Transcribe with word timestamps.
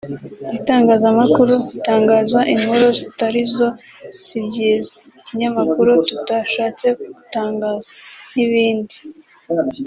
ibitangazamakuru 0.49 1.53
bitangaza 1.71 2.39
inkuru 2.53 2.85
zitarizo 2.97 3.67
si 4.21 4.37
byiza 4.45 4.91
(ikinyamakuru 5.19 5.91
tutashatse 6.07 6.87
gutangaza) 7.15 7.89
n'ibindi 8.35 8.95